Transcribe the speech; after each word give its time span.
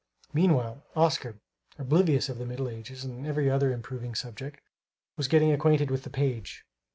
Meanwhile, 0.33 0.81
Oscar, 0.95 1.35
oblivious 1.77 2.27
of 2.27 2.39
the 2.39 2.45
Middle 2.47 2.67
Ages 2.67 3.03
and 3.03 3.27
every 3.27 3.51
other 3.51 3.71
improving 3.71 4.15
subject, 4.15 4.59
was 5.15 5.27
getting 5.27 5.51
acquainted 5.51 5.91
with 5.91 6.01
the 6.01 6.09
page. 6.09 6.65